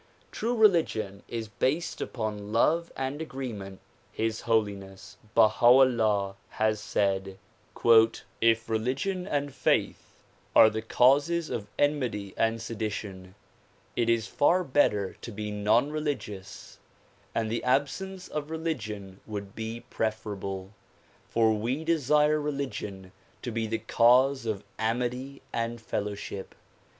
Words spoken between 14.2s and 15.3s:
far better